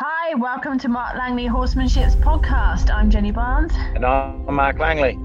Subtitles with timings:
[0.00, 2.88] Hi, welcome to Mark Langley Horsemanship's podcast.
[2.88, 3.72] I'm Jenny Barnes.
[3.74, 5.16] And I'm Mark Langley.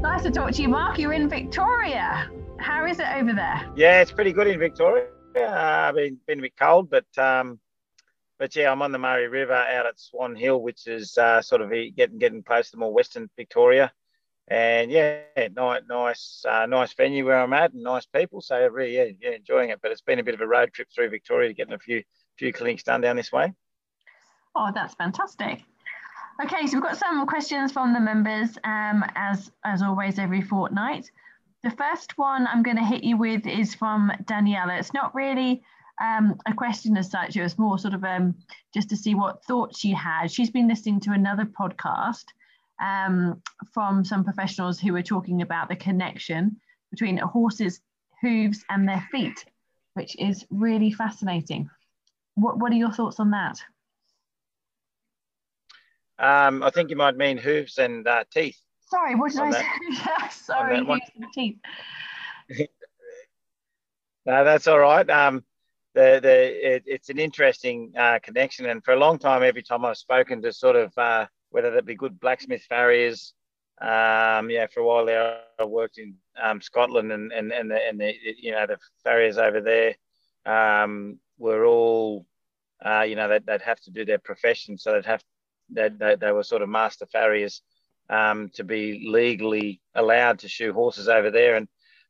[0.00, 0.98] Nice to talk to you, Mark.
[0.98, 2.30] You're in Victoria.
[2.58, 3.70] How is it over there?
[3.76, 5.08] Yeah, it's pretty good in Victoria.
[5.38, 7.60] Uh, been been a bit cold, but um,
[8.38, 11.60] but yeah, I'm on the Murray River out at Swan Hill, which is uh, sort
[11.60, 13.92] of getting getting close to more western Victoria.
[14.48, 15.20] And yeah,
[15.54, 18.40] nice, nice, uh, nice venue where I'm at, and nice people.
[18.40, 19.80] So really, yeah, yeah, enjoying it.
[19.82, 22.02] But it's been a bit of a road trip through Victoria, getting a few
[22.40, 23.54] few clinics done down this way.
[24.56, 25.62] Oh, that's fantastic.
[26.42, 31.10] Okay, so we've got some questions from the members, um, as as always, every fortnight.
[31.62, 34.78] The first one I'm going to hit you with is from Daniela.
[34.78, 35.62] It's not really
[36.00, 37.36] um, a question as such.
[37.36, 38.34] It was more sort of um,
[38.72, 40.32] just to see what thoughts she had.
[40.32, 42.24] She's been listening to another podcast
[42.80, 43.42] um,
[43.74, 46.56] from some professionals who were talking about the connection
[46.90, 47.82] between a horse's
[48.22, 49.44] hooves and their feet,
[49.92, 51.68] which is really fascinating.
[52.40, 53.60] What, what are your thoughts on that?
[56.18, 58.58] Um, I think you might mean hooves and uh, teeth.
[58.88, 59.66] Sorry, what did I say?
[60.30, 61.58] Sorry, hooves and teeth.
[64.26, 65.08] no, that's all right.
[65.08, 65.44] Um,
[65.94, 69.84] the the it, it's an interesting uh, connection, and for a long time, every time
[69.84, 73.32] I've spoken to sort of uh, whether that be good blacksmith farriers,
[73.80, 77.88] um, yeah, for a while there, I worked in um, Scotland, and and and the,
[77.88, 79.94] and the you know the farriers over there
[80.44, 82.26] um, were all
[82.84, 85.22] uh, you know they'd, they'd have to do their profession, so they'd have
[85.68, 87.62] they, they, they were sort of master farriers
[88.08, 91.56] um, to be legally allowed to shoe horses over there.
[91.56, 91.68] And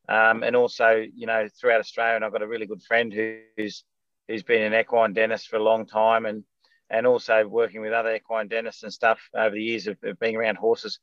[0.09, 3.85] um, and also, you know, throughout Australia, and I've got a really good friend who's
[4.27, 6.45] who's been an equine dentist for a long time, and
[6.89, 10.37] and also working with other equine dentists and stuff over the years of, of being
[10.37, 10.99] around horses.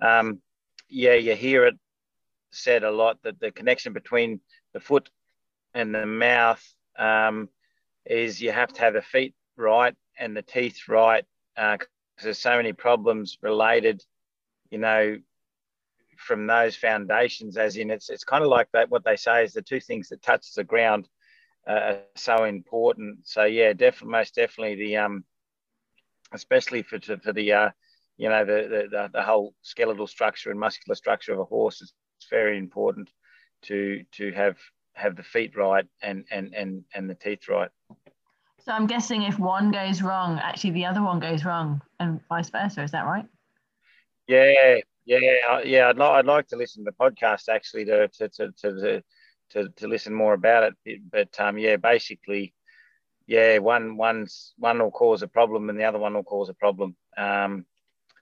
[0.00, 0.40] Um,
[0.88, 1.74] yeah, you hear it
[2.52, 4.40] said a lot that the connection between
[4.74, 5.10] the foot
[5.74, 6.62] and the mouth
[6.98, 7.48] um,
[8.06, 12.38] is you have to have the feet right and the teeth right because uh, there's
[12.38, 14.02] so many problems related,
[14.70, 15.18] you know,
[16.16, 17.56] from those foundations.
[17.56, 18.90] As in, it's it's kind of like that.
[18.90, 21.08] What they say is the two things that touch the ground
[21.68, 23.20] uh, are so important.
[23.24, 25.24] So yeah, definitely, most definitely the um,
[26.32, 27.70] especially for for the uh,
[28.16, 31.92] you know the, the the whole skeletal structure and muscular structure of a horse is
[32.30, 33.10] very important
[33.62, 34.56] to to have
[34.94, 37.70] have the feet right and and and and the teeth right.
[38.64, 42.50] So I'm guessing if one goes wrong, actually the other one goes wrong, and vice
[42.50, 42.82] versa.
[42.82, 43.26] Is that right?
[44.28, 45.88] Yeah, yeah, yeah.
[45.88, 49.02] I'd, like I'd like to listen to the podcast actually to to to to,
[49.50, 51.00] to, to listen more about it.
[51.10, 52.54] But um, yeah, basically,
[53.26, 56.54] yeah, one one's one will cause a problem and the other one will cause a
[56.54, 56.94] problem.
[57.16, 57.66] Um,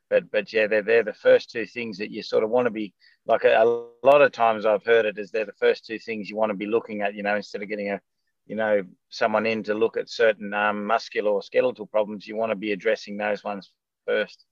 [0.09, 2.71] but but yeah, they're they're the first two things that you sort of want to
[2.71, 2.95] be
[3.31, 3.45] like.
[3.45, 3.63] A,
[4.03, 6.51] a lot of times I've heard it as they're the first two things you want
[6.51, 7.15] to be looking at.
[7.15, 8.01] You know, instead of getting a
[8.47, 12.51] you know someone in to look at certain um, muscular or skeletal problems, you want
[12.51, 13.71] to be addressing those ones
[14.07, 14.45] first.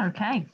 [0.00, 0.46] Okay,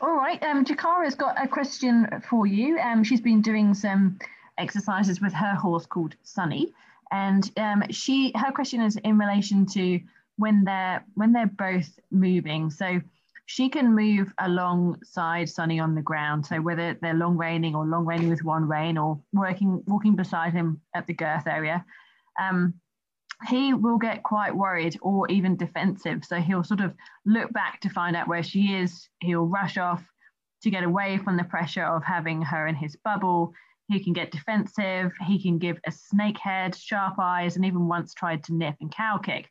[0.00, 0.40] all right.
[0.42, 2.78] Um, Jakara's got a question for you.
[2.78, 4.18] Um, she's been doing some
[4.58, 6.72] exercises with her horse called Sunny,
[7.10, 10.00] and um, she her question is in relation to
[10.36, 12.70] when they're when they're both moving.
[12.70, 13.00] So
[13.46, 16.46] she can move alongside Sunny on the ground.
[16.46, 20.54] So whether they're long reining or long reining with one rein or working walking beside
[20.54, 21.84] him at the girth area,
[22.40, 22.74] um,
[23.48, 26.24] he will get quite worried or even defensive.
[26.24, 26.94] So he'll sort of
[27.26, 29.08] look back to find out where she is.
[29.20, 30.02] He'll rush off
[30.62, 33.52] to get away from the pressure of having her in his bubble.
[33.88, 35.12] He can get defensive.
[35.26, 38.90] He can give a snake head, sharp eyes, and even once tried to nip and
[38.90, 39.50] cow kick.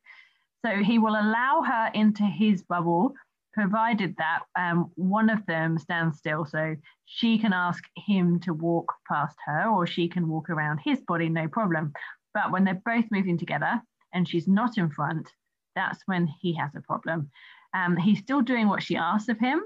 [0.66, 3.14] So he will allow her into his bubble
[3.54, 6.46] provided that um, one of them stands still.
[6.46, 6.76] So
[7.06, 11.30] she can ask him to walk past her or she can walk around his body,
[11.30, 11.94] no problem.
[12.34, 13.82] But when they're both moving together
[14.14, 15.30] and she's not in front,
[15.76, 17.30] that's when he has a problem.
[17.74, 19.62] Um, he's still doing what she asks of him,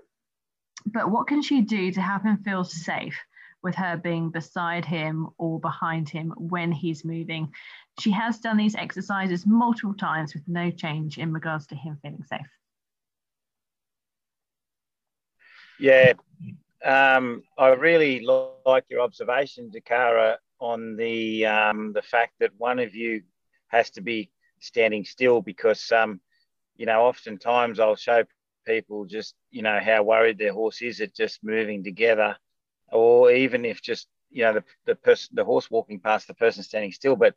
[0.86, 3.18] but what can she do to help him feel safe
[3.64, 7.52] with her being beside him or behind him when he's moving?
[8.00, 12.24] She has done these exercises multiple times with no change in regards to him feeling
[12.30, 12.48] safe.
[15.80, 16.14] Yeah,
[16.86, 20.12] um, I really like your observation, Dakara,
[20.60, 23.22] on the um, the fact that one of you
[23.68, 24.30] has to be
[24.60, 26.20] standing still because um,
[26.76, 28.24] you know oftentimes I'll show
[28.66, 32.38] people just you know how worried their horse is at just moving together,
[32.92, 36.64] or even if just you know the the person the horse walking past the person
[36.64, 37.36] standing still, but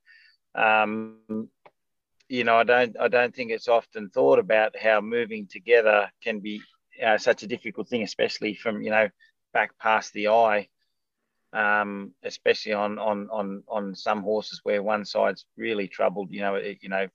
[0.55, 1.49] um,
[2.29, 6.41] you know I don't I don't think it's often thought about how moving together can
[6.41, 6.61] be
[7.05, 9.09] uh, such a difficult thing, especially from you know
[9.53, 10.69] back past the eye,
[11.53, 16.31] um, especially on on on on some horses where one side's really troubled.
[16.31, 17.09] You know, it, you know,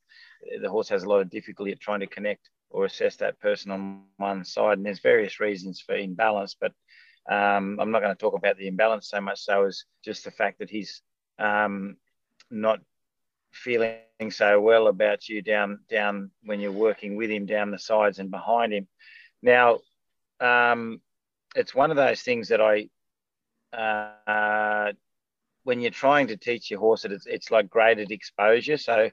[0.61, 3.71] the horse has a lot of difficulty at trying to connect or assess that person
[3.71, 4.77] on one side.
[4.77, 6.73] And there's various reasons for imbalance, but
[7.29, 10.31] um, I'm not going to talk about the imbalance so much so as just the
[10.31, 11.01] fact that he's
[11.39, 11.97] um,
[12.51, 12.79] not
[13.51, 13.99] feeling
[14.29, 18.29] so well about you down down when you're working with him down the sides and
[18.29, 18.87] behind him.
[19.45, 19.77] Now,
[20.39, 21.01] um,
[21.55, 22.89] it's one of those things that I,
[23.77, 24.93] uh,
[25.63, 28.77] when you're trying to teach your horse, it's, it's like graded exposure.
[28.77, 29.11] So,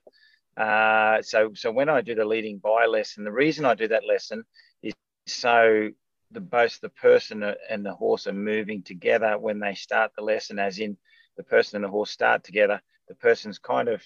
[0.56, 4.06] uh, so so when I do the leading by lesson, the reason I do that
[4.06, 4.44] lesson
[4.82, 4.94] is
[5.26, 5.90] so
[6.30, 10.58] the both the person and the horse are moving together when they start the lesson,
[10.58, 10.96] as in
[11.36, 12.80] the person and the horse start together.
[13.08, 14.02] The person's kind of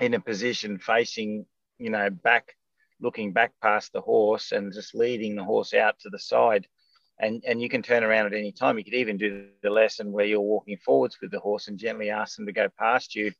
[0.00, 1.46] in a position facing,
[1.78, 2.56] you know, back,
[3.02, 6.66] looking back past the horse and just leading the horse out to the side.
[7.18, 8.78] And, and you can turn around at any time.
[8.78, 12.10] You could even do the lesson where you're walking forwards with the horse and gently
[12.10, 13.32] ask them to go past you,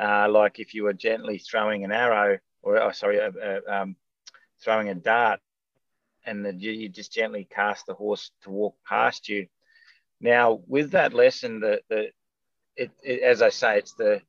[0.00, 3.96] uh, like if you were gently throwing an arrow or, oh, sorry, uh, uh, um,
[4.62, 5.40] throwing a dart
[6.24, 9.46] and you just gently cast the horse to walk past you.
[10.20, 12.10] Now, with that lesson, the, the
[12.76, 14.22] it, it, as I say, it's the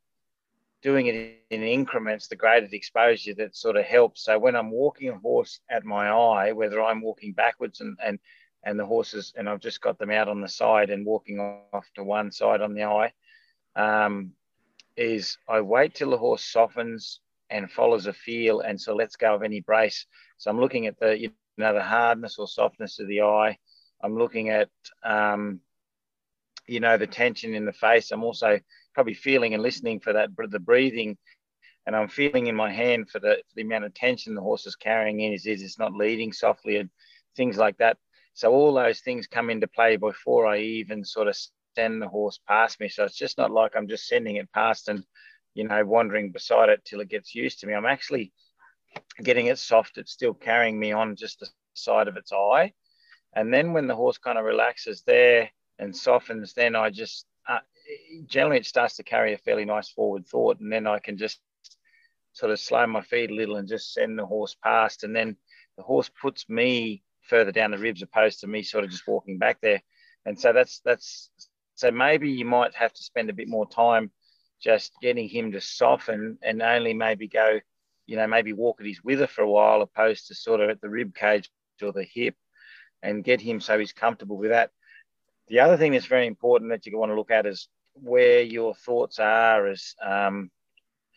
[0.84, 1.16] doing it
[1.50, 4.26] in increments, the graded exposure that sort of helps.
[4.26, 8.20] So when I'm walking a horse at my eye, whether I'm walking backwards and and
[8.66, 11.86] and the horses, and I've just got them out on the side and walking off
[11.96, 13.12] to one side on the eye,
[13.76, 14.32] um,
[14.96, 17.20] is I wait till the horse softens
[17.50, 20.06] and follows a feel, and so lets go of any brace.
[20.38, 23.58] So I'm looking at the you know, the hardness or softness of the eye.
[24.02, 24.70] I'm looking at,
[25.04, 25.62] um,
[26.68, 28.12] you know, the tension in the face.
[28.12, 28.60] I'm also
[28.94, 31.18] probably feeling and listening for that, the breathing.
[31.86, 34.66] And I'm feeling in my hand for the, for the amount of tension the horse
[34.66, 35.34] is carrying in.
[35.34, 36.90] Is, is it's not leading softly and
[37.36, 37.98] things like that.
[38.34, 41.38] So all those things come into play before I even sort of
[41.76, 42.90] send the horse past me.
[42.90, 45.04] So it's just not like I'm just sending it past and,
[45.54, 47.74] you know, wandering beside it till it gets used to me.
[47.74, 48.32] I'm actually
[49.22, 52.74] getting it soft, it's still carrying me on just the side of its eye.
[53.36, 55.50] And then when the horse kind of relaxes there
[55.80, 57.60] and softens, then I just uh,
[58.28, 61.40] generally it starts to carry a fairly nice forward thought, and then I can just
[62.34, 65.36] sort of slow my feet a little and just send the horse past, and then
[65.78, 69.38] the horse puts me further down the ribs opposed to me sort of just walking
[69.38, 69.82] back there.
[70.26, 71.30] And so that's that's
[71.76, 74.12] so maybe you might have to spend a bit more time
[74.62, 77.60] just getting him to soften and only maybe go
[78.06, 80.82] you know, maybe walk at his wither for a while, opposed to sort of at
[80.82, 81.50] the rib cage
[81.82, 82.36] or the hip,
[83.02, 84.72] and get him so he's comfortable with that.
[85.48, 88.74] The other thing that's very important that you want to look at is where your
[88.74, 90.50] thoughts are, as um,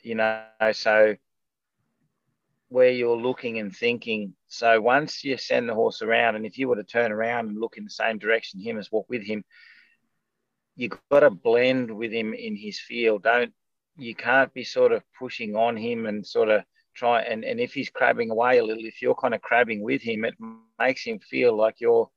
[0.02, 0.42] you know,
[0.72, 1.16] so
[2.68, 4.34] where you're looking and thinking.
[4.48, 7.60] So once you send the horse around, and if you were to turn around and
[7.60, 9.44] look in the same direction him as walk with him,
[10.74, 13.22] you've got to blend with him in his field.
[13.22, 13.52] Don't
[13.96, 16.62] you can't be sort of pushing on him and sort of
[16.94, 20.02] try and, and if he's crabbing away a little, if you're kind of crabbing with
[20.02, 20.34] him, it
[20.78, 22.10] makes him feel like you're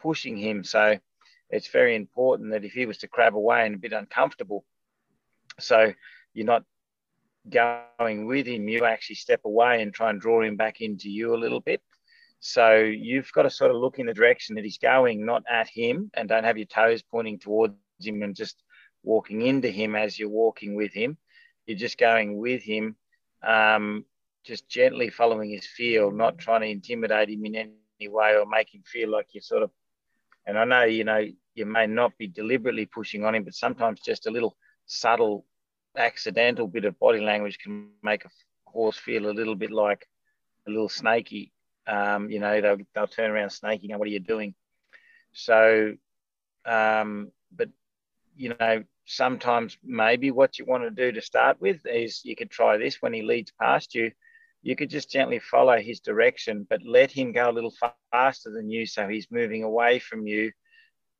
[0.00, 0.64] pushing him.
[0.64, 0.98] So
[1.52, 4.64] it's very important that if he was to crab away and a bit uncomfortable,
[5.60, 5.92] so
[6.34, 6.64] you're not
[7.48, 11.34] going with him, you actually step away and try and draw him back into you
[11.34, 11.82] a little bit.
[12.40, 15.68] So you've got to sort of look in the direction that he's going, not at
[15.68, 18.56] him, and don't have your toes pointing towards him and just
[19.04, 21.16] walking into him as you're walking with him.
[21.66, 22.96] You're just going with him
[23.46, 24.04] um,
[24.44, 28.74] just gently following his feel, not trying to intimidate him in any way or make
[28.74, 29.70] him feel like you're sort of.
[30.46, 34.00] And I know, you know, you may not be deliberately pushing on him, but sometimes
[34.00, 34.56] just a little
[34.86, 35.44] subtle,
[35.96, 38.30] accidental bit of body language can make a
[38.66, 40.06] horse feel a little bit like
[40.66, 41.52] a little snaky.
[41.86, 44.54] Um, you know, they'll, they'll turn around snaking, and what are you doing?
[45.32, 45.94] So,
[46.64, 47.68] um, but,
[48.36, 52.50] you know, sometimes maybe what you want to do to start with is you could
[52.50, 54.12] try this when he leads past you
[54.62, 57.74] you could just gently follow his direction, but let him go a little
[58.12, 58.86] faster than you.
[58.86, 60.52] So he's moving away from you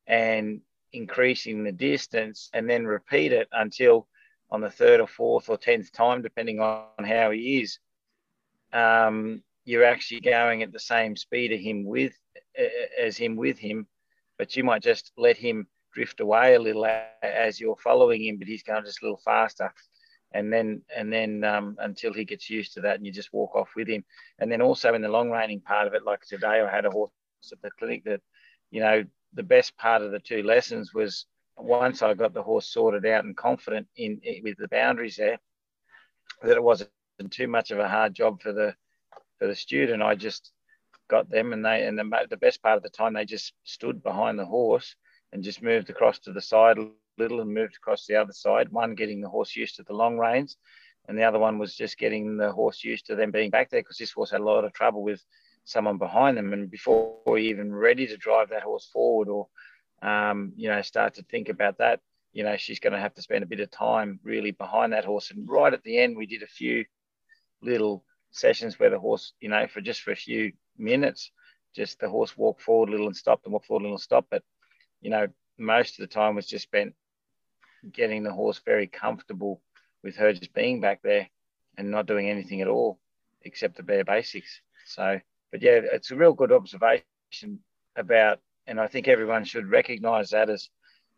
[0.06, 0.60] and
[0.92, 4.06] increasing the distance, and then repeat it until
[4.50, 7.78] on the third or fourth or tenth time, depending on how he is,
[8.72, 12.12] um, you're actually going at the same speed of him with
[13.00, 13.86] as him with him,
[14.38, 16.86] but you might just let him drift away a little
[17.22, 19.72] as you're following him, but he's going just a little faster
[20.34, 23.54] and then and then um, until he gets used to that, and you just walk
[23.54, 24.04] off with him.
[24.38, 26.90] And then also in the long reining part of it, like today, I had a
[26.90, 27.10] horse
[27.50, 28.20] at the clinic that,
[28.70, 32.66] you know, the best part of the two lessons was once I got the horse
[32.66, 35.38] sorted out and confident in, in with the boundaries there,
[36.42, 36.90] that it wasn't
[37.30, 38.74] too much of a hard job for the
[39.38, 40.02] for the student.
[40.02, 40.50] I just
[41.08, 44.02] got them, and they and the, the best part of the time they just stood
[44.02, 44.96] behind the horse
[45.32, 46.78] and just moved across to the side
[47.18, 48.70] little and moved across the other side.
[48.70, 50.56] One, getting the horse used to the long reins,
[51.08, 53.80] and the other one was just getting the horse used to them being back there
[53.80, 55.22] because this horse had a lot of trouble with
[55.64, 59.48] someone behind them, and before we even ready to drive that horse forward or
[60.02, 62.00] um, you know start to think about that,
[62.32, 65.04] you know she's going to have to spend a bit of time really behind that
[65.04, 65.30] horse.
[65.30, 66.84] And right at the end, we did a few
[67.62, 71.30] little sessions where the horse, you know, for just for a few minutes,
[71.74, 74.02] just the horse walked forward a little and stopped and walked forward a little and
[74.02, 74.28] stopped.
[74.30, 74.42] But
[75.00, 75.28] you know,
[75.58, 76.94] most of the time was just spent
[77.90, 79.60] getting the horse very comfortable
[80.02, 81.28] with her just being back there
[81.76, 82.98] and not doing anything at all
[83.42, 84.60] except the bare basics.
[84.86, 85.20] So,
[85.50, 87.04] but yeah, it's a real good observation
[87.96, 90.68] about, and I think everyone should recognize that as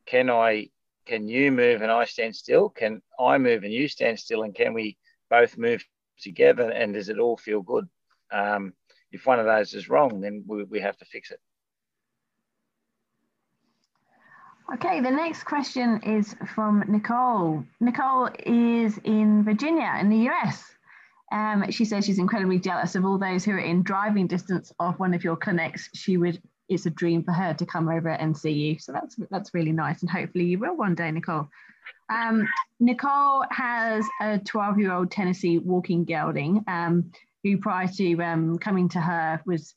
[0.06, 0.70] can I,
[1.06, 2.68] can you move and I stand still?
[2.68, 4.42] Can I move and you stand still?
[4.42, 4.96] And can we
[5.30, 5.84] both move
[6.18, 6.70] together?
[6.70, 7.88] And does it all feel good?
[8.32, 8.72] Um,
[9.12, 11.40] if one of those is wrong, then we, we have to fix it.
[14.72, 17.64] Okay, the next question is from Nicole.
[17.80, 20.64] Nicole is in Virginia in the US.
[21.32, 24.98] Um, she says she's incredibly jealous of all those who are in driving distance of
[24.98, 25.90] one of your clinics.
[25.94, 28.78] She would, it's a dream for her to come over and see you.
[28.78, 31.48] So that's that's really nice, and hopefully you will one day, Nicole.
[32.08, 32.48] Um,
[32.80, 38.88] Nicole has a 12 year old Tennessee walking gelding um, who, prior to um, coming
[38.90, 39.74] to her, was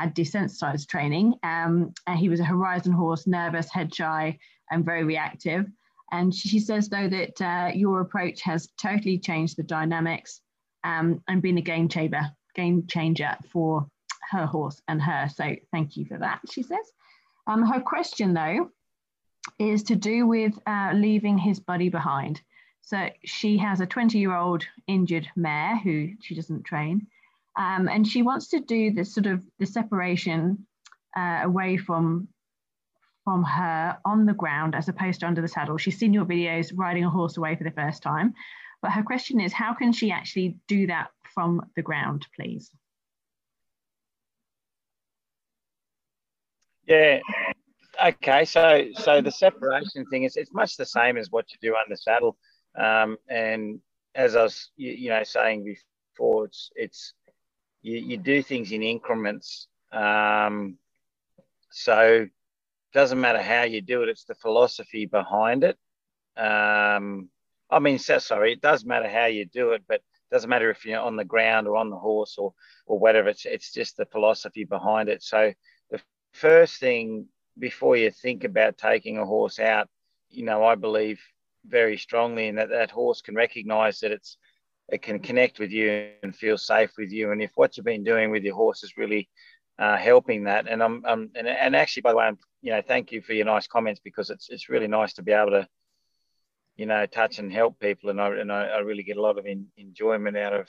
[0.00, 1.34] had desensitized training.
[1.42, 4.38] Um, and he was a horizon horse, nervous, head shy,
[4.70, 5.66] and very reactive.
[6.10, 10.40] And she says, though, that uh, your approach has totally changed the dynamics
[10.84, 13.86] um, and been a game changer, game changer for
[14.30, 15.28] her horse and her.
[15.28, 16.92] So thank you for that, she says.
[17.46, 18.70] Um, her question, though,
[19.58, 22.40] is to do with uh, leaving his buddy behind.
[22.82, 27.06] So she has a 20 year old injured mare who she doesn't train.
[27.58, 30.66] Um, and she wants to do this sort of the separation
[31.16, 32.28] uh, away from
[33.24, 35.76] from her on the ground as opposed to under the saddle.
[35.76, 38.32] She's seen your videos riding a horse away for the first time,
[38.80, 42.70] but her question is, how can she actually do that from the ground, please?
[46.86, 47.18] Yeah.
[48.02, 48.44] Okay.
[48.44, 51.94] So so the separation thing is it's much the same as what you do under
[51.94, 52.38] the saddle.
[52.78, 53.80] Um, and
[54.14, 55.64] as I was you, you know saying
[56.16, 57.14] before, it's it's
[57.88, 59.68] you, you do things in increments.
[59.92, 60.76] Um,
[61.70, 62.26] so
[62.92, 65.76] doesn't matter how you do it, it's the philosophy behind it.
[66.36, 67.28] Um,
[67.70, 70.70] I mean, so, sorry, it does matter how you do it, but it doesn't matter
[70.70, 72.54] if you're on the ground or on the horse or,
[72.86, 73.28] or whatever.
[73.28, 75.22] It's, it's just the philosophy behind it.
[75.22, 75.52] So
[75.90, 76.00] the
[76.32, 77.26] first thing
[77.58, 79.88] before you think about taking a horse out,
[80.30, 81.20] you know, I believe
[81.66, 84.38] very strongly in that that horse can recognize that it's
[84.88, 87.32] it can connect with you and feel safe with you.
[87.32, 89.28] And if what you've been doing with your horse is really
[89.78, 92.82] uh, helping that, and I'm, I'm and, and, actually, by the way, I'm, you know,
[92.86, 95.68] thank you for your nice comments because it's it's really nice to be able to,
[96.76, 99.38] you know, touch and help people, and I and I, I really get a lot
[99.38, 100.68] of in, enjoyment out of,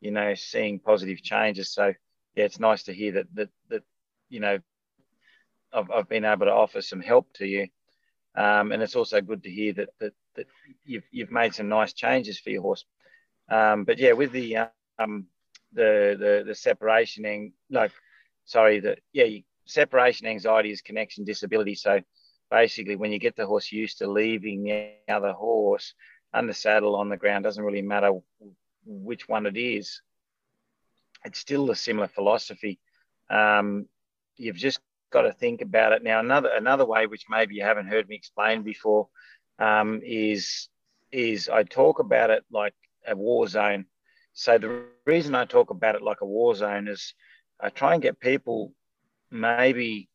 [0.00, 1.72] you know, seeing positive changes.
[1.72, 1.92] So
[2.36, 3.82] yeah, it's nice to hear that that that
[4.28, 4.58] you know,
[5.72, 7.68] I've, I've been able to offer some help to you.
[8.36, 10.46] Um, and it's also good to hear that, that that
[10.84, 12.84] you've you've made some nice changes for your horse.
[13.48, 14.56] Um, but yeah, with the
[14.98, 15.26] um,
[15.72, 17.92] the the the separation, like
[18.44, 19.26] sorry, the yeah,
[19.66, 21.74] separation anxiety is connection disability.
[21.74, 22.00] So
[22.50, 25.94] basically, when you get the horse used to leaving the other horse
[26.32, 28.12] under saddle on the ground, doesn't really matter
[28.84, 30.00] which one it is.
[31.24, 32.78] It's still a similar philosophy.
[33.30, 33.86] Um,
[34.36, 36.20] you've just got to think about it now.
[36.20, 39.08] Another another way, which maybe you haven't heard me explain before,
[39.58, 40.68] um, is
[41.12, 42.74] is I talk about it like
[43.08, 43.86] a war zone.
[44.32, 47.14] So the reason I talk about it like a war zone is
[47.60, 48.72] I try and get people
[49.30, 50.08] maybe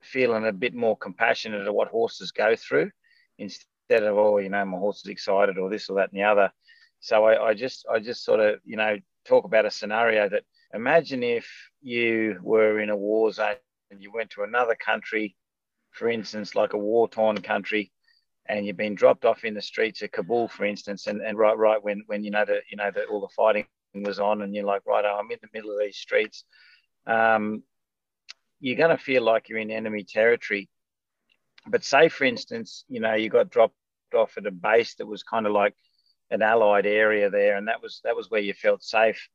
[0.00, 2.90] feeling a bit more compassionate at what horses go through
[3.38, 6.24] instead of oh you know my horse is excited or this or that and the
[6.24, 6.50] other.
[7.00, 10.44] So I, I just I just sort of you know talk about a scenario that
[10.72, 11.46] imagine if
[11.82, 13.56] you were in a war zone
[13.90, 15.36] and you went to another country,
[15.92, 17.92] for instance, like a war torn country,
[18.46, 21.56] and you've been dropped off in the streets of Kabul, for instance, and, and right
[21.56, 24.54] right when when you know that you know that all the fighting was on, and
[24.54, 26.44] you're like, right, oh, I'm in the middle of these streets.
[27.06, 27.62] Um,
[28.60, 30.68] you're going to feel like you're in enemy territory.
[31.66, 33.74] But say, for instance, you know, you got dropped
[34.14, 35.74] off at a base that was kind of like
[36.30, 39.28] an allied area there, and that was that was where you felt safe.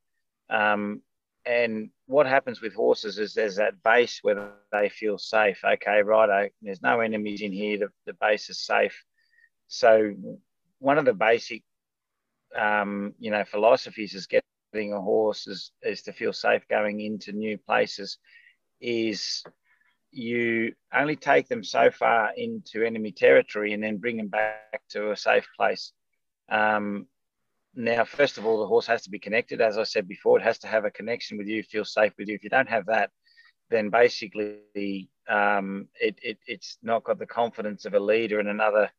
[0.50, 1.02] Um,
[1.46, 5.60] and what happens with horses is there's that base where they feel safe.
[5.64, 6.52] Okay, right.
[6.62, 7.78] There's no enemies in here.
[7.78, 9.04] The, the base is safe.
[9.68, 10.14] So
[10.80, 11.64] one of the basic,
[12.58, 17.32] um, you know, philosophies is getting a horse is, is to feel safe going into
[17.32, 18.18] new places.
[18.82, 19.44] Is
[20.12, 25.12] you only take them so far into enemy territory and then bring them back to
[25.12, 25.94] a safe place.
[26.50, 27.08] Um,
[27.76, 29.62] now, first of all, the horse has to be connected.
[29.62, 32.28] As I said before, it has to have a connection with you, feel safe with
[32.28, 32.36] you.
[32.36, 33.12] If you don't have that,
[33.70, 38.90] then basically um, it, it, it's not got the confidence of a leader and another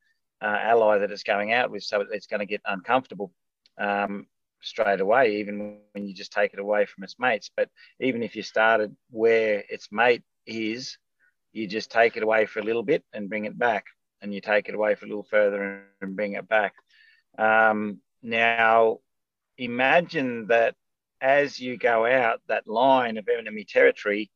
[0.42, 1.82] uh, ally that it's going out with.
[1.82, 3.32] So it's going to get uncomfortable
[3.78, 4.26] um,
[4.62, 7.50] straight away, even when you just take it away from its mates.
[7.56, 10.96] But even if you started where its mate is,
[11.52, 13.86] you just take it away for a little bit and bring it back,
[14.22, 16.74] and you take it away for a little further and bring it back.
[17.36, 18.98] Um, now,
[19.56, 20.74] imagine that
[21.20, 24.30] as you go out that line of enemy territory,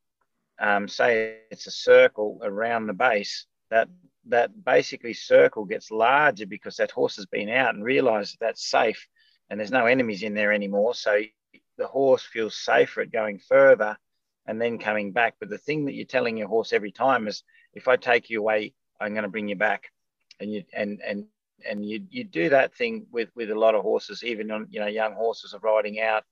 [0.58, 3.88] um, say it's a circle around the base, that
[4.26, 8.70] that basically circle gets larger because that horse has been out and realized that that's
[8.70, 9.06] safe
[9.50, 10.94] and there's no enemies in there anymore.
[10.94, 11.20] So
[11.76, 13.96] the horse feels safer at going further
[14.46, 15.34] and then coming back.
[15.38, 17.42] But the thing that you're telling your horse every time is
[17.74, 19.90] if I take you away, I'm going to bring you back.
[20.40, 21.26] And you and and
[21.68, 24.80] and you you do that thing with with a lot of horses, even on you
[24.80, 26.24] know young horses are riding out,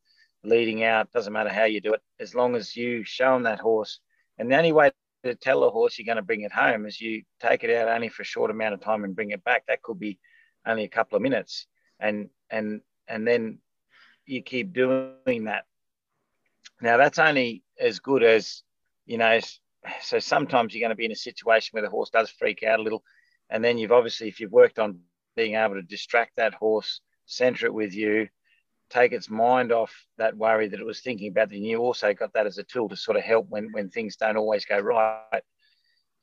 [0.45, 1.11] leading out.
[1.13, 4.01] Doesn't matter how you do it, as long as you show them that horse.
[4.39, 4.91] And the only way
[5.25, 7.89] to tell a horse you're going to bring it home is you take it out
[7.89, 9.65] only for a short amount of time and bring it back.
[9.67, 10.19] That could be
[10.67, 11.67] only a couple of minutes,
[12.01, 13.59] and and and then
[14.27, 15.65] you keep doing that.
[16.81, 18.63] Now that's only as good as
[19.07, 19.41] you know.
[20.01, 22.79] So sometimes you're going to be in a situation where the horse does freak out
[22.79, 23.03] a little,
[23.51, 25.01] and then you've obviously, if you've worked on
[25.37, 28.29] being able to distract that horse, center it with you,
[28.93, 32.33] take its mind off that worry that it was thinking about, then you also got
[32.35, 35.43] that as a tool to sort of help when when things don't always go right.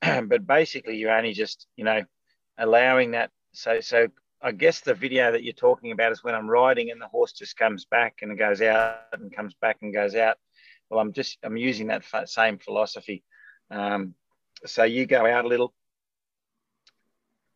[0.00, 2.02] but basically, you're only just you know
[2.58, 3.30] allowing that.
[3.52, 4.08] So so
[4.40, 7.32] I guess the video that you're talking about is when I'm riding and the horse
[7.32, 10.38] just comes back and goes out and comes back and goes out.
[10.88, 13.24] Well, I'm just I'm using that same philosophy.
[13.70, 14.14] Um,
[14.64, 15.74] so you go out a little.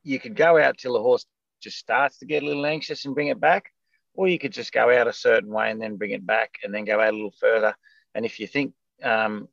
[0.02, 1.24] You could go out till the horse
[1.64, 3.72] just starts to get a little anxious and bring it back,
[4.14, 6.72] or you could just go out a certain way and then bring it back and
[6.72, 7.74] then go out a little further.
[8.14, 9.48] And if you think, um,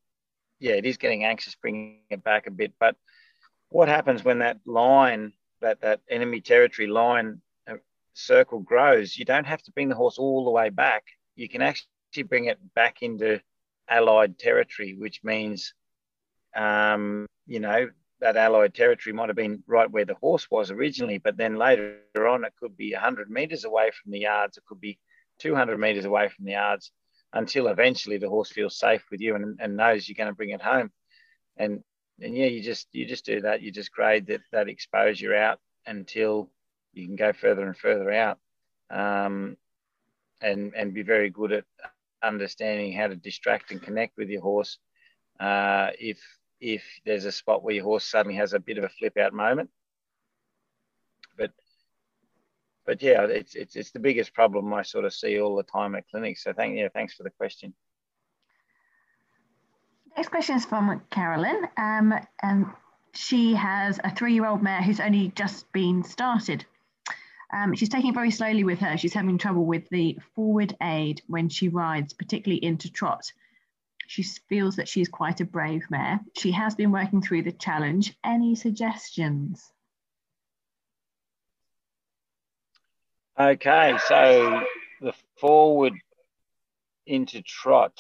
[0.59, 2.73] yeah, it is getting anxious, bringing it back a bit.
[2.79, 2.95] But
[3.69, 7.75] what happens when that line that that enemy territory line uh,
[8.13, 11.03] circle grows, you don't have to bring the horse all the way back.
[11.35, 13.39] You can actually bring it back into
[13.87, 15.73] allied territory, which means,
[16.55, 17.89] um, you know,
[18.21, 22.27] that allied territory might have been right where the horse was originally, but then later
[22.27, 24.99] on it could be 100 meters away from the yards, it could be
[25.39, 26.91] 200 meters away from the yards,
[27.33, 30.51] until eventually the horse feels safe with you and, and knows you're going to bring
[30.51, 30.91] it home.
[31.57, 31.83] And
[32.21, 33.61] and yeah, you just you just do that.
[33.61, 36.51] You just grade that that exposure out until
[36.93, 38.37] you can go further and further out,
[38.91, 39.57] um,
[40.41, 41.63] and and be very good at
[42.21, 44.77] understanding how to distract and connect with your horse.
[45.39, 46.19] Uh, if
[46.61, 49.33] if there's a spot where your horse suddenly has a bit of a flip out
[49.33, 49.69] moment,
[51.37, 51.51] but
[52.85, 55.95] but yeah, it's it's it's the biggest problem I sort of see all the time
[55.95, 56.43] at clinics.
[56.43, 57.73] So thank yeah, thanks for the question.
[60.15, 61.67] Next question is from Carolyn.
[61.77, 62.67] Um, and
[63.13, 66.65] she has a three year old mare who's only just been started.
[67.53, 68.97] Um, she's taking it very slowly with her.
[68.97, 73.31] She's having trouble with the forward aid when she rides, particularly into trot.
[74.11, 76.19] She feels that she's quite a brave mare.
[76.37, 78.13] She has been working through the challenge.
[78.25, 79.71] Any suggestions?
[83.39, 84.63] Okay, so
[84.99, 85.93] the forward
[87.07, 87.97] into trot.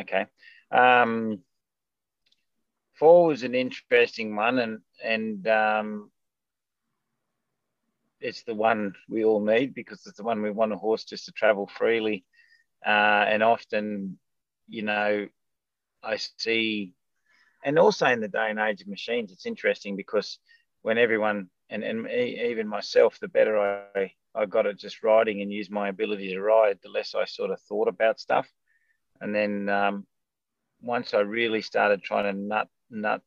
[0.00, 0.26] Okay.
[0.72, 1.38] Um,
[2.94, 6.10] four was an interesting one, and and um,
[8.18, 11.26] it's the one we all need because it's the one we want a horse just
[11.26, 12.24] to travel freely.
[12.84, 14.18] Uh, and often,
[14.68, 15.28] you know,
[16.02, 16.94] I see,
[17.64, 20.38] and also in the day and age of machines, it's interesting because
[20.82, 25.50] when everyone and, and even myself, the better I, I got at just riding and
[25.50, 28.46] use my ability to ride, the less I sort of thought about stuff.
[29.20, 30.06] And then um,
[30.82, 33.22] once I really started trying to nut nut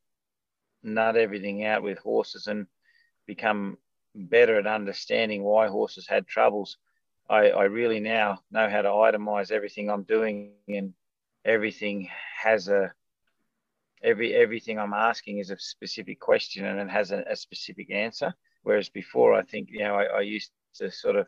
[0.83, 2.67] nut everything out with horses and
[3.25, 3.77] become
[4.13, 6.77] better at understanding why horses had troubles.
[7.27, 10.93] I, I really now know how to itemize everything I'm doing and
[11.45, 12.09] everything
[12.41, 12.91] has a
[14.03, 18.33] every everything I'm asking is a specific question and it has a, a specific answer.
[18.63, 21.27] Whereas before I think, you know, I, I used to sort of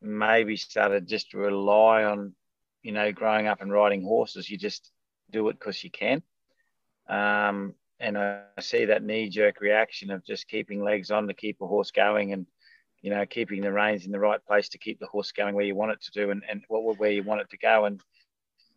[0.00, 2.34] maybe started just to rely on,
[2.82, 4.90] you know, growing up and riding horses, you just
[5.30, 6.22] do it because you can.
[7.08, 11.60] Um, and I see that knee jerk reaction of just keeping legs on to keep
[11.60, 12.46] a horse going and,
[13.00, 15.64] you know, keeping the reins in the right place to keep the horse going where
[15.64, 17.86] you want it to do and, and what, where you want it to go.
[17.86, 18.00] And,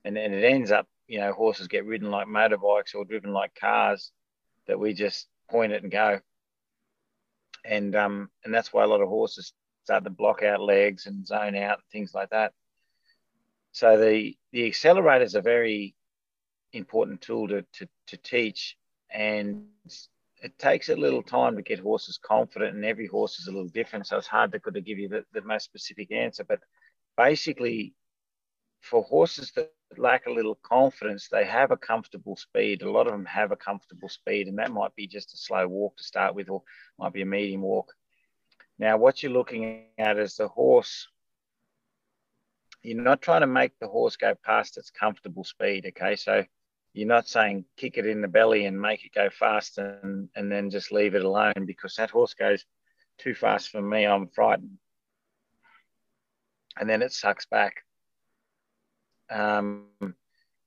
[0.05, 3.53] and, then it ends up, you know, horses get ridden like motorbikes or driven like
[3.55, 4.11] cars
[4.67, 6.19] that we just point it and go.
[7.65, 11.25] And, um, and that's why a lot of horses start to block out legs and
[11.25, 12.53] zone out and things like that.
[13.71, 15.95] So the the accelerator is a very
[16.73, 18.77] important tool to, to, to teach
[19.09, 19.65] and
[20.41, 23.69] it takes a little time to get horses confident and every horse is a little
[23.69, 26.59] different so it's hard to, to give you the, the most specific answer but
[27.17, 27.93] basically
[28.81, 33.13] for horses that lack a little confidence they have a comfortable speed a lot of
[33.13, 36.35] them have a comfortable speed and that might be just a slow walk to start
[36.35, 36.61] with or
[36.97, 37.93] might be a medium walk
[38.77, 41.07] now what you're looking at is the horse
[42.83, 46.43] you're not trying to make the horse go past its comfortable speed okay so
[46.93, 50.51] you're not saying kick it in the belly and make it go fast and, and
[50.51, 52.63] then just leave it alone because that horse goes
[53.19, 54.05] too fast for me.
[54.05, 54.77] I'm frightened.
[56.79, 57.83] And then it sucks back.
[59.29, 59.87] Um,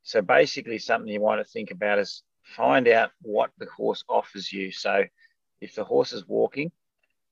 [0.03, 4.53] so basically, something you want to think about is find out what the horse offers
[4.53, 4.73] you.
[4.73, 5.05] So
[5.61, 6.73] if the horse is walking,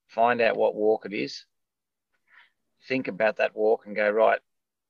[0.08, 1.44] find out what walk it is.
[2.88, 4.38] Think about that walk and go, right,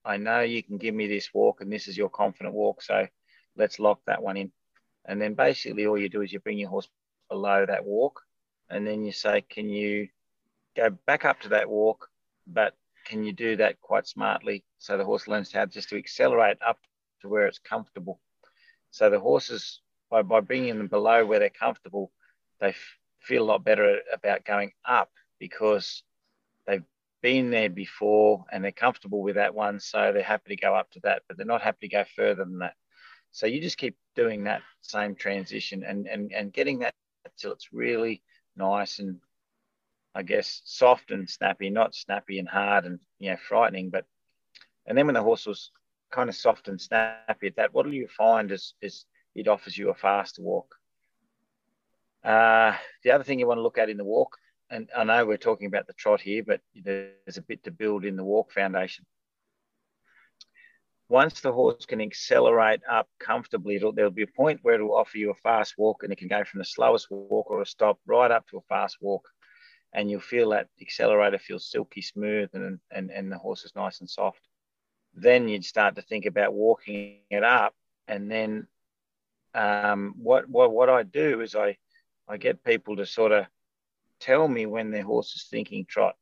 [0.04, 2.82] I know you can give me this walk and this is your confident walk.
[2.82, 3.06] So
[3.56, 4.52] let's lock that one in.
[5.06, 6.88] And then basically all you do is you bring your horse
[7.28, 8.20] below that walk
[8.68, 10.08] and then you say, can you
[10.76, 12.08] go back up to that walk,
[12.46, 12.74] but
[13.04, 16.78] can you do that quite smartly so the horse learns how just to accelerate up
[17.20, 18.20] to where it's comfortable.
[18.90, 22.10] So the horses, by, by bringing them below where they're comfortable,
[22.60, 26.02] they f- feel a lot better about going up because
[26.66, 26.84] they've
[27.22, 29.80] been there before and they're comfortable with that one.
[29.80, 32.44] So they're happy to go up to that, but they're not happy to go further
[32.44, 32.74] than that.
[33.32, 37.72] So you just keep doing that same transition and, and, and getting that until it's
[37.72, 38.22] really
[38.56, 39.20] nice and
[40.14, 43.90] I guess soft and snappy, not snappy and hard and you know frightening.
[43.90, 44.04] But
[44.86, 45.70] and then when the horse was
[46.10, 49.76] kind of soft and snappy at that, what do you find is is it offers
[49.76, 50.74] you a faster walk.
[52.24, 54.36] Uh, the other thing you want to look at in the walk,
[54.68, 58.04] and I know we're talking about the trot here, but there's a bit to build
[58.04, 59.06] in the walk foundation
[61.10, 65.30] once the horse can accelerate up comfortably, there'll be a point where it'll offer you
[65.30, 68.30] a fast walk and it can go from the slowest walk or a stop right
[68.30, 69.28] up to a fast walk.
[69.92, 74.00] And you'll feel that accelerator feels silky smooth and, and, and the horse is nice
[74.00, 74.40] and soft.
[75.14, 77.74] Then you'd start to think about walking it up.
[78.06, 78.68] And then
[79.54, 81.76] um, what, what, what I do is I,
[82.28, 83.46] I get people to sort of
[84.20, 86.14] tell me when their horse is thinking trot.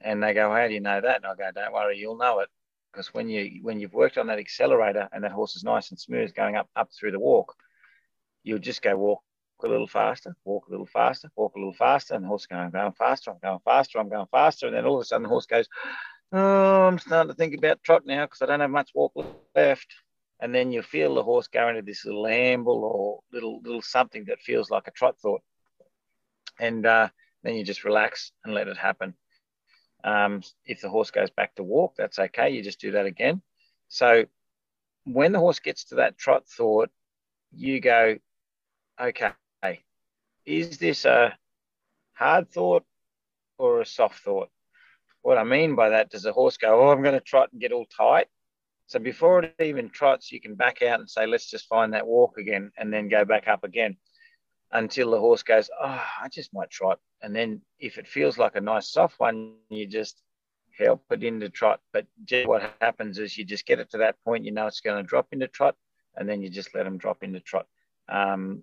[0.00, 1.16] And they go, How do you know that?
[1.16, 2.48] And I go, Don't worry, you'll know it
[2.94, 5.98] because when you when you've worked on that accelerator and that horse is nice and
[5.98, 7.54] smooth going up up through the walk,
[8.42, 9.22] you'll just go walk
[9.64, 12.62] a little faster, walk a little faster, walk a little faster, and the horse going,
[12.62, 15.24] I'm going faster, I'm going faster, I'm going faster, and then all of a sudden
[15.24, 15.68] the horse goes,
[16.32, 19.12] Oh, I'm starting to think about trot now because I don't have much walk
[19.54, 19.86] left.
[20.40, 24.24] And then you feel the horse go into this little amble or little little something
[24.26, 25.42] that feels like a trot thought.
[26.58, 27.08] And uh,
[27.44, 29.14] then you just relax and let it happen.
[30.02, 32.50] Um, if the horse goes back to walk, that's okay.
[32.50, 33.42] You just do that again.
[33.88, 34.26] So
[35.04, 36.90] when the horse gets to that trot thought,
[37.52, 38.16] you go,
[39.00, 39.30] okay,
[40.46, 41.36] is this a
[42.14, 42.84] hard thought
[43.58, 44.50] or a soft thought?
[45.22, 47.60] What I mean by that, does the horse go, oh, I'm going to trot and
[47.60, 48.26] get all tight?
[48.86, 52.06] So before it even trots, you can back out and say, let's just find that
[52.06, 53.96] walk again and then go back up again
[54.70, 56.98] until the horse goes, oh, I just might trot.
[57.22, 60.20] And then if it feels like a nice soft one, you just
[60.78, 61.80] help it into trot.
[61.92, 62.06] But
[62.44, 65.08] what happens is you just get it to that point, you know it's going to
[65.08, 65.76] drop into trot,
[66.16, 67.66] and then you just let them drop into trot.
[68.08, 68.62] Um,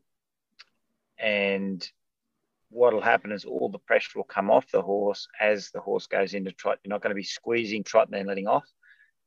[1.21, 1.87] and
[2.69, 6.07] what will happen is all the pressure will come off the horse as the horse
[6.07, 6.79] goes into trot.
[6.83, 8.65] You're not going to be squeezing trot and then letting off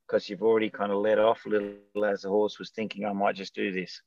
[0.07, 3.13] because you've already kind of let off a little as the horse was thinking, I
[3.13, 4.01] might just do this.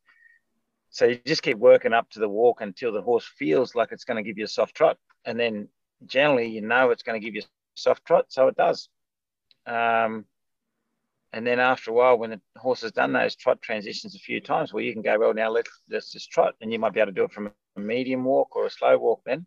[0.89, 4.04] So you just keep working up to the walk until the horse feels like it's
[4.04, 4.97] going to give you a soft trot.
[5.26, 5.69] And then
[6.06, 7.45] generally, you know it's going to give you a
[7.76, 8.26] soft trot.
[8.30, 8.89] So it does.
[9.65, 10.26] Um,
[11.33, 14.39] and then after a while, when the horse has done those trot transitions a few
[14.39, 16.55] times, well, you can go, well, now let's, let's just trot.
[16.61, 18.97] And you might be able to do it from a medium walk or a slow
[18.97, 19.45] walk then.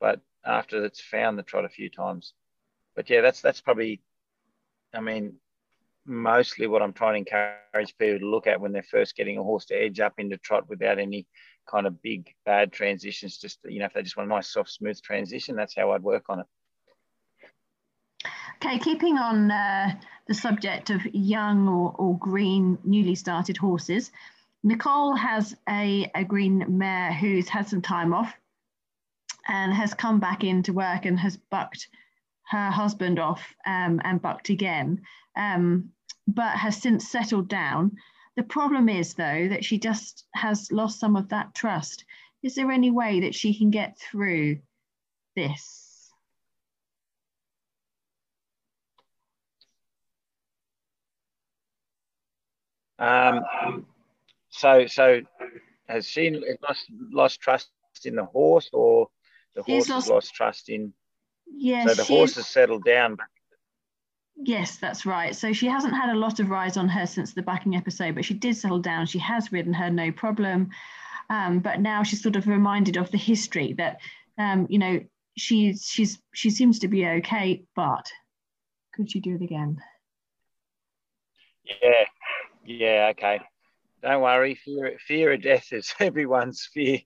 [0.00, 2.34] But after it's found the trot a few times.
[2.96, 4.02] But yeah, that's that's probably,
[4.92, 5.36] I mean,
[6.04, 9.42] mostly what I'm trying to encourage people to look at when they're first getting a
[9.42, 11.26] horse to edge up into trot without any
[11.70, 13.38] kind of big bad transitions.
[13.38, 16.02] Just you know, if they just want a nice soft smooth transition, that's how I'd
[16.02, 16.46] work on it.
[18.56, 19.94] Okay, keeping on uh,
[20.26, 24.12] the subject of young or, or green, newly started horses,
[24.62, 28.32] Nicole has a, a green mare who's had some time off
[29.48, 31.88] and has come back into work and has bucked
[32.48, 35.00] her husband off um, and bucked again
[35.36, 35.90] um,
[36.28, 37.96] but has since settled down.
[38.36, 42.04] The problem is, though, that she just has lost some of that trust.
[42.42, 44.58] Is there any way that she can get through
[45.36, 45.81] this?
[53.02, 53.84] Um,
[54.50, 55.20] so, so
[55.88, 56.30] has she
[56.62, 57.68] lost, lost trust
[58.04, 59.08] in the horse, or
[59.54, 60.92] the horse lost, has lost trust in?
[61.54, 61.88] Yes.
[61.88, 63.18] So the horse has settled down.
[64.36, 65.34] Yes, that's right.
[65.34, 68.24] So she hasn't had a lot of rise on her since the backing episode, but
[68.24, 69.06] she did settle down.
[69.06, 70.70] She has ridden her no problem.
[71.28, 73.98] Um, but now she's sort of reminded of the history that,
[74.38, 75.00] um, you know,
[75.36, 78.10] she's she's she seems to be okay, but
[78.94, 79.78] could she do it again?
[81.64, 82.04] Yeah,
[82.64, 83.40] yeah, okay.
[84.02, 84.54] Don't worry.
[84.56, 87.00] Fear, fear of death is everyone's fear.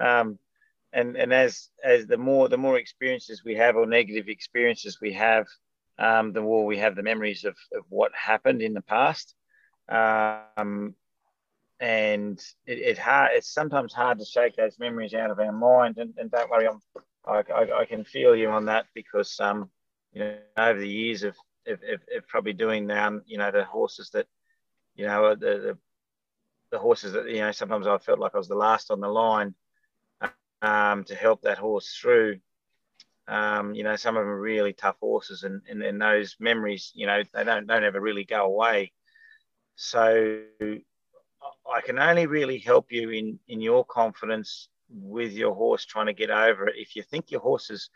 [0.00, 0.38] Um,
[0.92, 5.12] and and as as the more the more experiences we have or negative experiences we
[5.12, 5.46] have,
[5.98, 9.34] um, the more we have the memories of, of what happened in the past.
[9.88, 10.94] Um,
[11.80, 15.98] and it, it hard it's sometimes hard to shake those memories out of our mind.
[15.98, 16.80] And, and don't worry, I'm
[17.26, 19.70] I, I, I can feel you on that because um,
[20.12, 23.64] you know over the years of, of, of, of probably doing now you know the
[23.64, 24.26] horses that
[24.98, 25.78] you know the, the
[26.70, 29.08] the horses that you know sometimes I felt like I was the last on the
[29.08, 29.54] line
[30.60, 32.40] um, to help that horse through.
[33.28, 36.92] Um, you know, some of them are really tough horses, and, and, and those memories,
[36.94, 38.92] you know, they don't don't ever really go away.
[39.76, 46.06] So I can only really help you in in your confidence with your horse trying
[46.06, 46.76] to get over it.
[46.76, 47.90] If you think your horse is,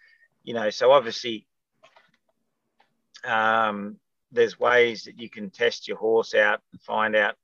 [0.44, 1.46] you know, so obviously
[3.24, 3.96] um,
[4.32, 7.36] there's ways that you can test your horse out and find out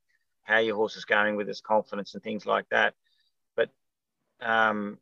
[0.42, 2.94] how your horse is going with its confidence and things like that.
[3.54, 3.70] But
[4.40, 4.98] um,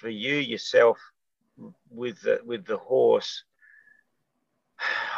[0.00, 0.98] for you yourself
[1.90, 3.44] with the with the horse,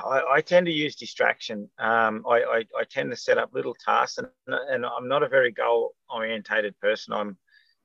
[0.04, 1.68] I, I tend to use distraction.
[1.78, 5.28] Um, I, I, I, tend to set up little tasks, and, and I'm not a
[5.28, 7.12] very goal orientated person.
[7.12, 7.36] I'm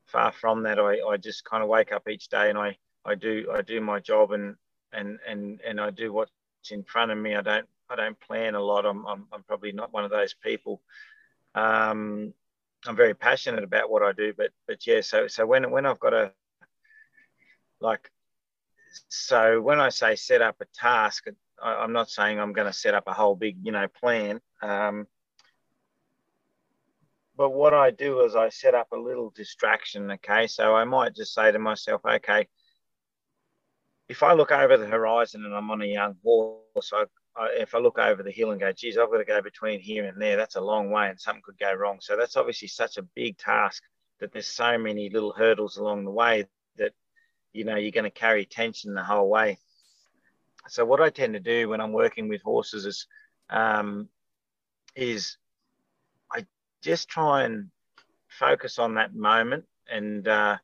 [0.05, 0.79] far from that.
[0.79, 3.81] I, I just kind of wake up each day and I, I do I do
[3.81, 4.55] my job and
[4.91, 6.31] and and and I do what's
[6.71, 7.35] in front of me.
[7.35, 8.85] I don't I don't plan a lot.
[8.85, 10.81] I'm I'm, I'm probably not one of those people.
[11.55, 12.33] Um,
[12.85, 15.01] I'm very passionate about what I do, but but yeah.
[15.01, 16.31] So so when when I've got a
[17.79, 18.09] like
[19.07, 21.27] so when I say set up a task,
[21.61, 24.41] I, am not saying I'm going to set up a whole big you know plan.
[24.61, 25.07] Um,
[27.35, 30.11] but what I do is I set up a little distraction.
[30.11, 32.47] Okay, so I might just say to myself, okay,
[34.09, 37.05] if I look over the horizon and I'm on a young horse, I,
[37.55, 40.05] if I look over the hill and go, geez, I've got to go between here
[40.05, 41.97] and there, that's a long way and something could go wrong.
[42.01, 43.83] So that's obviously such a big task
[44.19, 46.45] that there's so many little hurdles along the way
[46.77, 46.93] that,
[47.51, 49.57] you know, you're going to carry tension the whole way.
[50.67, 53.07] So what I tend to do when I'm working with horses is,
[53.49, 54.07] um,
[54.95, 55.37] is
[56.31, 56.45] I
[56.81, 57.69] just try and
[58.29, 60.57] focus on that moment and uh,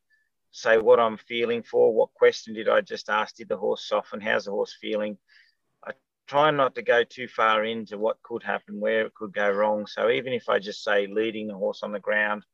[0.51, 1.93] say what I'm feeling for.
[1.93, 3.35] What question did I just ask?
[3.35, 4.21] Did the horse soften?
[4.21, 5.17] How's the horse feeling?
[6.29, 9.49] I try not to go too far into what could happen, where it could go
[9.49, 9.87] wrong.
[9.87, 12.45] So even if I just say leading the horse on the ground,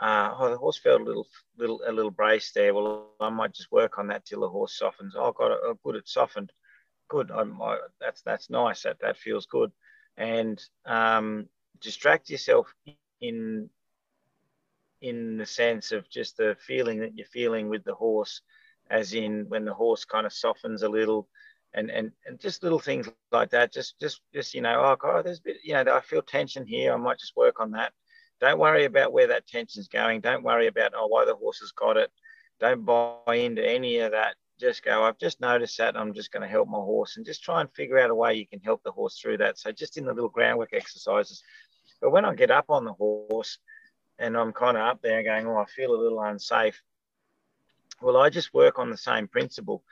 [0.00, 1.26] uh, oh, the horse felt a little,
[1.58, 2.72] little, a little brace there.
[2.72, 5.14] Well, I might just work on that till the horse softens.
[5.16, 5.58] Oh, got it.
[5.60, 6.52] Oh, good, it softened.
[7.08, 7.32] Good.
[7.32, 8.82] I'm, I, that's that's nice.
[8.82, 9.72] That that feels good.
[10.16, 11.48] And um,
[11.80, 12.72] distract yourself
[13.20, 13.70] in
[15.02, 18.40] in the sense of just the feeling that you're feeling with the horse,
[18.88, 21.28] as in when the horse kind of softens a little,
[21.76, 23.72] and and and just little things like that.
[23.72, 26.66] Just just just you know, oh god, there's a bit, you know, I feel tension
[26.66, 26.92] here.
[26.92, 27.92] I might just work on that.
[28.40, 30.20] Don't worry about where that tension's going.
[30.20, 32.10] Don't worry about oh why the horse has got it.
[32.58, 34.34] Don't buy into any of that.
[34.58, 35.04] Just go.
[35.04, 35.96] I've just noticed that.
[35.96, 38.34] I'm just going to help my horse, and just try and figure out a way
[38.34, 39.58] you can help the horse through that.
[39.58, 41.42] So just in the little groundwork exercises,
[42.00, 43.58] but when I get up on the horse
[44.18, 46.80] and I'm kind of up there going, oh, I feel a little unsafe.
[48.00, 49.82] Well, I just work on the same principle.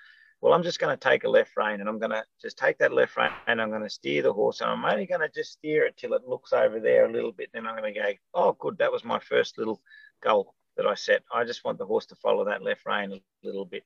[0.45, 2.77] Well, I'm just going to take a left rein and I'm going to just take
[2.77, 5.31] that left rein and I'm going to steer the horse and I'm only going to
[5.35, 7.49] just steer it till it looks over there a little bit.
[7.55, 8.77] Then I'm going to go, oh, good.
[8.77, 9.81] That was my first little
[10.21, 11.23] goal that I set.
[11.35, 13.85] I just want the horse to follow that left rein a little bit.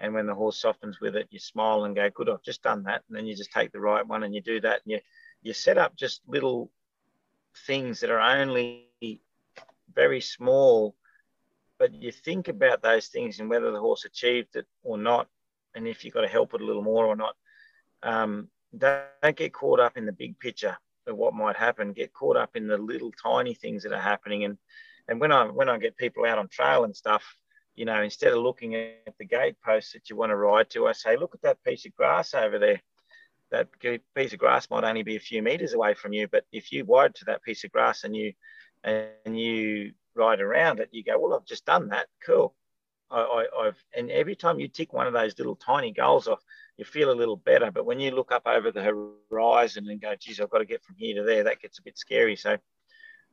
[0.00, 2.84] And when the horse softens with it, you smile and go, good, I've just done
[2.84, 3.02] that.
[3.06, 4.80] And then you just take the right one and you do that.
[4.86, 5.00] And you,
[5.42, 6.70] you set up just little
[7.66, 8.88] things that are only
[9.94, 10.94] very small,
[11.78, 15.28] but you think about those things and whether the horse achieved it or not,
[15.74, 17.36] and if you've got to help it a little more or not.
[18.02, 21.92] Um, don't get caught up in the big picture of what might happen.
[21.92, 24.44] Get caught up in the little tiny things that are happening.
[24.44, 24.58] And
[25.08, 27.24] and when I when I get people out on trail and stuff,
[27.74, 30.86] you know, instead of looking at the gate posts that you want to ride to,
[30.86, 32.80] I say, look at that piece of grass over there
[33.50, 33.68] that
[34.14, 36.84] piece of grass might only be a few meters away from you, but if you
[36.84, 38.32] ride to that piece of grass and you
[38.84, 42.06] and you ride around it, you go, well, I've just done that.
[42.24, 42.54] Cool.
[43.10, 46.42] I, have and every time you tick one of those little tiny goals off,
[46.76, 47.70] you feel a little better.
[47.70, 48.82] But when you look up over the
[49.30, 51.82] horizon and go, geez, I've got to get from here to there, that gets a
[51.82, 52.36] bit scary.
[52.36, 52.56] So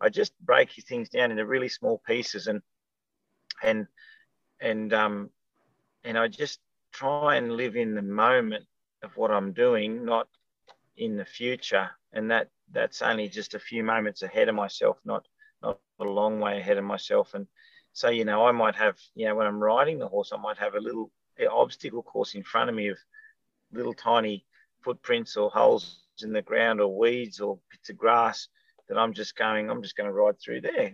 [0.02, 2.62] I just break things down into really small pieces and
[3.63, 3.88] and
[4.60, 5.30] and um
[6.04, 6.60] and I just
[6.92, 8.66] try and live in the moment
[9.04, 10.28] of what I'm doing, not
[10.96, 11.90] in the future.
[12.13, 15.28] And that that's only just a few moments ahead of myself, not
[15.62, 17.34] not a long way ahead of myself.
[17.34, 17.48] And
[17.97, 20.60] so, you know, I might have, you know, when I'm riding the horse, I might
[20.60, 21.10] have a little
[21.51, 22.97] obstacle course in front of me of
[23.73, 24.45] little tiny
[24.83, 28.49] footprints or holes in the ground or weeds or bits of grass
[28.88, 30.93] that I'm just going, I'm just going to ride through there.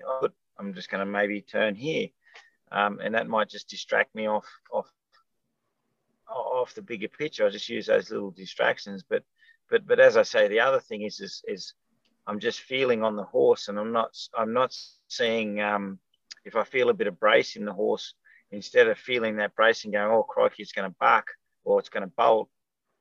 [0.57, 2.07] I'm just going to maybe turn here.
[2.71, 4.89] Um, and that might just distract me off, off,
[6.29, 7.45] off the bigger picture.
[7.45, 9.03] I just use those little distractions.
[9.09, 9.25] But,
[9.69, 11.73] but, but as I say, the other thing is, is, is
[12.27, 14.73] I'm just feeling on the horse and I'm not, I'm not
[15.09, 15.99] seeing, um,
[16.45, 18.13] if I feel a bit of brace in the horse,
[18.51, 21.27] instead of feeling that brace and going, oh, crikey, it's going to buck
[21.63, 22.49] or it's going to bolt,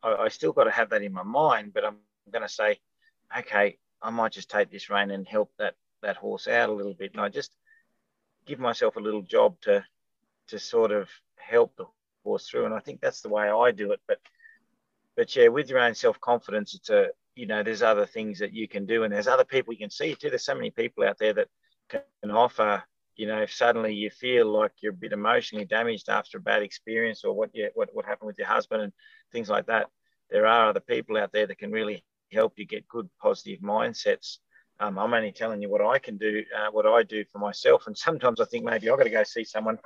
[0.03, 1.97] I, I still got to have that in my mind, but I'm
[2.31, 2.79] going to say,
[3.37, 6.95] okay, I might just take this rein and help that that horse out a little
[6.95, 7.55] bit, and I just
[8.45, 9.85] give myself a little job to
[10.49, 11.87] to sort of help the
[12.25, 12.67] horse through.
[12.67, 14.01] And I think that's the way I do it.
[14.09, 14.19] But
[15.17, 18.53] but yeah, with your own self confidence, it's a you know there's other things that
[18.53, 20.31] you can do, and there's other people you can see too.
[20.31, 21.49] There's so many people out there that
[21.89, 22.83] can offer.
[23.17, 26.63] You know, if suddenly you feel like you're a bit emotionally damaged after a bad
[26.63, 28.93] experience or what you, what what happened with your husband and
[29.33, 29.87] things like that,
[30.31, 34.39] there are other people out there that can really help you get good positive mindsets.
[34.81, 37.87] Um, I'm only telling you what I can do, uh, what I do for myself,
[37.87, 39.79] and sometimes I think maybe I've got to go see someone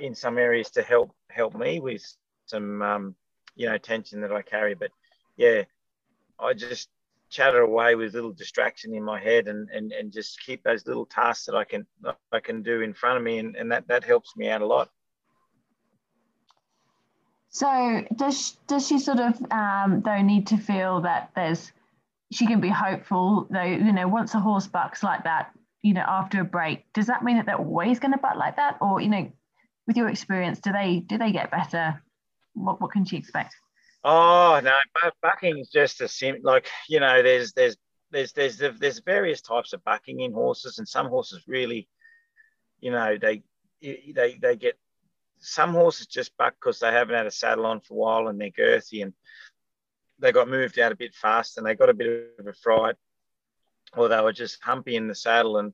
[0.00, 2.02] in some areas to help help me with
[2.46, 3.14] some um,
[3.54, 4.74] you know tension that I carry.
[4.74, 4.90] But
[5.36, 5.64] yeah,
[6.38, 6.88] I just
[7.30, 11.06] chatter away with little distraction in my head and, and, and just keep those little
[11.06, 11.86] tasks that I can
[12.32, 14.66] I can do in front of me and, and that, that helps me out a
[14.66, 14.90] lot.
[17.50, 21.70] So does does she sort of um, though need to feel that there's
[22.32, 26.04] she can be hopeful though you know once a horse bucks like that you know
[26.06, 29.00] after a break does that mean that they're always going to buck like that or
[29.00, 29.30] you know
[29.86, 32.02] with your experience do they do they get better
[32.54, 33.54] what what can she expect?
[34.04, 34.72] Oh no,
[35.22, 37.76] bucking is just a sim like you know there's there's
[38.10, 41.88] there's there's there's various types of bucking in horses and some horses really
[42.80, 43.42] you know they
[43.80, 44.78] they they get
[45.38, 48.40] some horses just buck because they haven't had a saddle on for a while and
[48.40, 49.14] they're girthy and
[50.18, 52.96] they got moved out a bit fast and they got a bit of a fright
[53.96, 55.72] or they were just humpy in the saddle and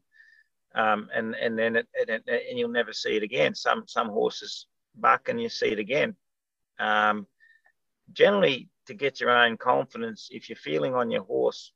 [0.74, 3.54] um, and and then it, it, and you'll never see it again.
[3.56, 6.14] Some some horses buck and you see it again.
[6.78, 7.26] Um,
[8.12, 11.72] generally, to get your own confidence, if you're feeling on your horse,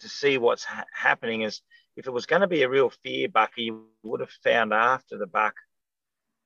[0.00, 1.62] to see what's ha- happening is
[1.96, 5.18] if it was going to be a real fear bucker, you would have found after
[5.18, 5.54] the buck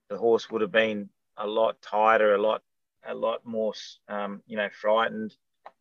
[0.08, 2.62] the horse would have been a lot tighter, a lot,
[3.06, 3.72] a lot more,
[4.08, 5.34] um, you know, frightened.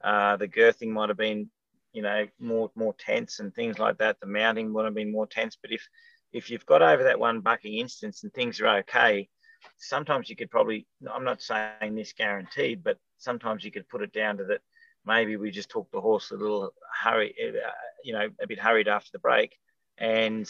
[0.03, 1.49] Uh, the girthing might have been,
[1.93, 4.19] you know, more, more tense and things like that.
[4.19, 5.57] The mounting would have been more tense.
[5.61, 5.87] But if,
[6.33, 9.29] if you've got over that one bucking instance and things are okay,
[9.77, 14.13] sometimes you could probably, I'm not saying this guaranteed, but sometimes you could put it
[14.13, 14.61] down to that.
[15.05, 16.73] Maybe we just took the horse a little
[17.03, 17.69] hurry, uh,
[18.03, 19.55] you know, a bit hurried after the break,
[19.97, 20.49] and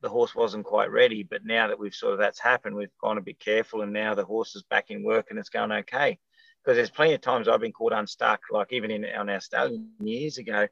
[0.00, 1.22] the horse wasn't quite ready.
[1.22, 4.14] But now that we've sort of that's happened, we've gone a bit careful, and now
[4.14, 6.18] the horse is back in work and it's going okay.
[6.62, 9.90] Because there's plenty of times I've been caught unstuck, like even in on our stallion
[10.00, 10.66] years ago.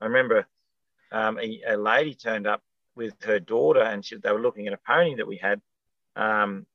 [0.00, 0.46] I remember
[1.10, 2.62] um, a, a, lady turned up
[2.94, 5.60] with her daughter, and she, they were looking at a pony that we had,
[6.16, 6.66] um,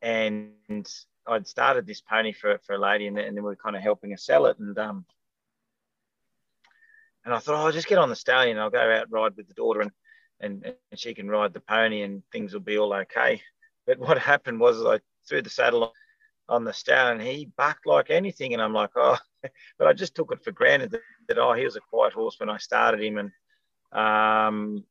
[0.00, 0.88] and
[1.26, 4.10] I'd started this pony for, for a lady, and, then we were kind of helping
[4.10, 5.04] her sell it, and um,
[7.24, 8.58] and I thought, oh, I'll just get on the stallion.
[8.58, 9.92] I'll go out ride with the daughter, and
[10.42, 13.40] and, and she can ride the pony and things will be all okay.
[13.86, 15.94] But what happened was I threw the saddle
[16.48, 18.52] on the stallion he bucked like anything.
[18.52, 19.16] And I'm like, oh,
[19.78, 22.38] but I just took it for granted that, that oh, he was a quiet horse
[22.38, 23.18] when I started him.
[23.18, 23.30] And,
[23.92, 24.84] um,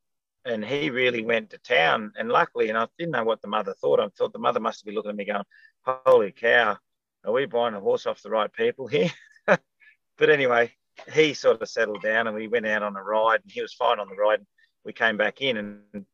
[0.44, 2.14] and he really went to town.
[2.18, 4.00] And luckily, and I didn't know what the mother thought.
[4.00, 5.44] I thought the mother must have been looking at me going,
[5.84, 6.78] holy cow,
[7.26, 9.12] are we buying a horse off the right people here?
[9.46, 10.72] but anyway,
[11.14, 13.74] he sort of settled down and we went out on a ride and he was
[13.74, 14.46] fine on the ride
[14.84, 16.06] we came back in and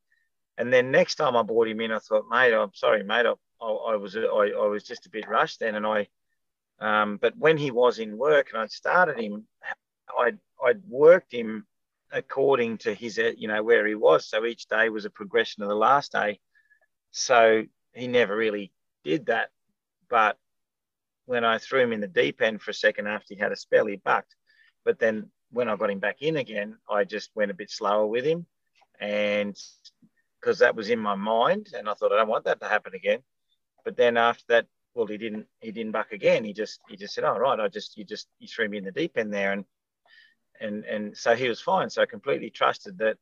[0.58, 3.34] and then next time I brought him in, I thought, mate, I'm sorry, mate, I,
[3.64, 6.08] I, I was I, I, was just a bit rushed then, and I,
[6.80, 9.46] um, but when he was in work and I'd started him,
[10.18, 11.64] I'd I'd worked him
[12.10, 14.26] according to his, you know, where he was.
[14.26, 16.40] So each day was a progression of the last day.
[17.10, 17.64] So
[17.94, 18.72] he never really
[19.04, 19.50] did that.
[20.10, 20.38] But
[21.26, 23.56] when I threw him in the deep end for a second after he had a
[23.56, 24.34] spell, he bucked.
[24.84, 28.06] But then when I got him back in again, I just went a bit slower
[28.06, 28.46] with him
[29.00, 29.56] and
[30.40, 32.94] because that was in my mind and I thought I don't want that to happen
[32.94, 33.20] again.
[33.84, 36.44] But then after that, well, he didn't he didn't buck again.
[36.44, 38.78] He just he just said, "All oh, right, I just you just you threw me
[38.78, 39.64] in the deep end there," and
[40.60, 41.88] and and so he was fine.
[41.90, 43.16] So I completely trusted that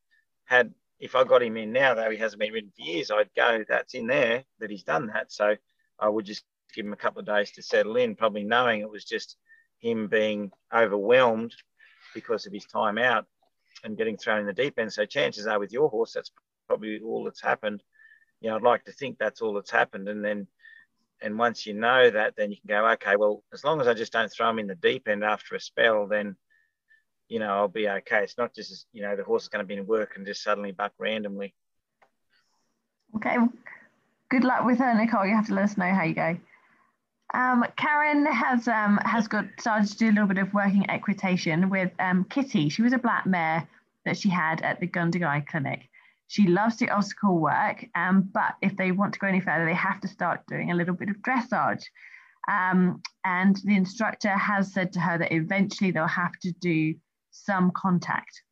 [0.44, 3.34] had if I got him in now, though he hasn't been ridden for years, I'd
[3.36, 5.30] go, that's in there that he's done that.
[5.30, 5.56] So
[5.98, 6.44] I would just
[6.76, 9.36] give him a couple of days to settle in, probably knowing it was just
[9.78, 11.54] him being overwhelmed
[12.14, 13.26] because of his time out
[13.82, 14.92] and getting thrown in the deep end.
[14.92, 16.30] So chances are with your horse, that's
[16.68, 17.82] probably all that's happened.
[18.40, 20.08] You know, I'd like to think that's all that's happened.
[20.08, 20.46] And then,
[21.22, 23.94] and once you know that, then you can go, okay, well, as long as I
[23.94, 26.36] just don't throw him in the deep end after a spell, then,
[27.28, 28.22] you know, I'll be okay.
[28.22, 30.42] It's not just, you know, the horse is going to be in work and just
[30.42, 31.54] suddenly buck randomly.
[33.16, 33.36] Okay.
[34.28, 35.26] Good luck with her, Nicole.
[35.26, 36.36] You have to let us know how you go.
[37.34, 41.68] Um, Karen has um, has got started to do a little bit of working equitation
[41.70, 42.68] with um, Kitty.
[42.68, 43.68] She was a black mare
[44.04, 45.88] that she had at the Gundagai Clinic.
[46.28, 49.74] She loves the obstacle work, um, but if they want to go any further, they
[49.74, 51.84] have to start doing a little bit of dressage.
[52.48, 56.94] Um, and the instructor has said to her that eventually they'll have to do
[57.30, 58.42] some contact.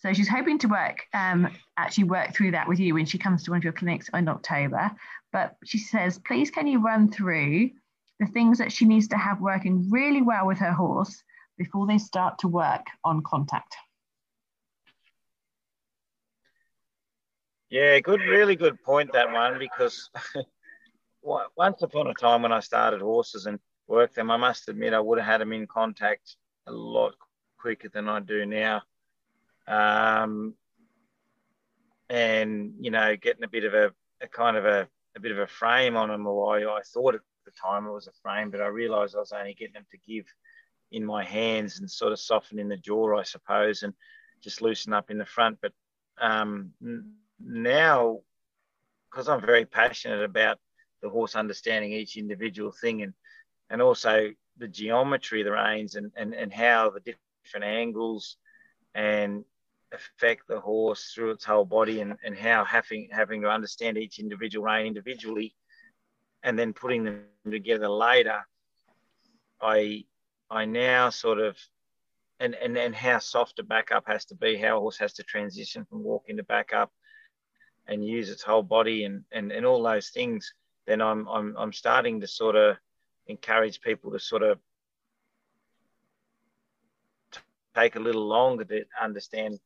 [0.00, 3.42] So she's hoping to work, um, actually work through that with you when she comes
[3.44, 4.90] to one of your clinics in October.
[5.30, 7.70] But she says, please can you run through
[8.18, 11.22] the things that she needs to have working really well with her horse
[11.58, 13.76] before they start to work on contact?
[17.68, 20.10] Yeah, good, really good point that one because
[21.22, 25.00] once upon a time when I started horses and worked them, I must admit I
[25.00, 26.36] would have had them in contact
[26.66, 27.14] a lot
[27.58, 28.82] quicker than I do now.
[29.66, 30.54] Um,
[32.08, 35.38] and you know, getting a bit of a, a kind of a, a, bit of
[35.38, 38.50] a frame on them, or I, I thought at the time it was a frame,
[38.50, 40.26] but I realised I was only getting them to give
[40.90, 43.94] in my hands and sort of soften in the jaw, I suppose, and
[44.42, 45.58] just loosen up in the front.
[45.62, 45.72] But
[46.20, 46.72] um,
[47.38, 48.20] now,
[49.10, 50.58] because I'm very passionate about
[51.02, 53.14] the horse understanding each individual thing and
[53.70, 58.36] and also the geometry of the reins and, and, and how the different angles
[58.94, 59.44] and
[59.92, 64.18] affect the horse through its whole body and, and how having having to understand each
[64.18, 65.54] individual rein individually
[66.42, 68.40] and then putting them together later
[69.60, 70.04] I
[70.50, 71.56] I now sort of
[72.38, 75.22] and, and and how soft a backup has to be, how a horse has to
[75.22, 76.90] transition from walking to backup
[77.90, 80.54] and use its whole body and, and, and all those things,
[80.86, 82.76] then I'm, I'm, I'm starting to sort of
[83.26, 84.58] encourage people to sort of
[87.74, 89.58] take a little longer to understand,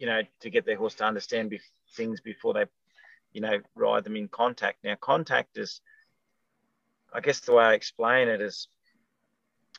[0.00, 1.60] you know, to get their horse to understand be-
[1.94, 2.64] things before they,
[3.32, 4.82] you know, ride them in contact.
[4.82, 5.82] Now, contact is,
[7.12, 8.66] I guess the way I explain it is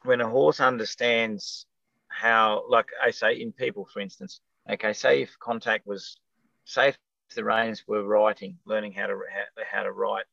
[0.04, 1.66] when a horse understands
[2.08, 6.18] how, like I say in people, for instance, okay, say if contact was,
[6.66, 6.98] say if
[7.36, 10.26] the reins were writing, learning how to how, how to write,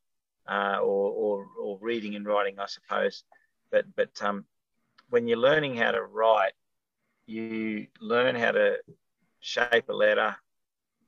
[0.47, 3.25] uh, or, or or reading and writing, I suppose.
[3.71, 4.45] But but um,
[5.09, 6.53] when you're learning how to write,
[7.27, 8.79] you learn how to
[9.41, 10.37] shape a letter,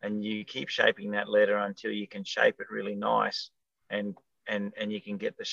[0.03, 3.51] and you keep shaping that letter until you can shape it really nice,
[3.91, 4.17] and
[4.47, 5.45] and and you can get the